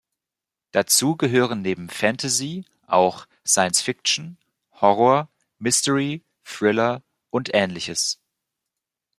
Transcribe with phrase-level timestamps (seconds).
[0.71, 4.35] Dazu gehören neben Fantasy auch Science-Fiction,
[4.81, 8.19] Horror, Mystery, Thriller und ähnliches.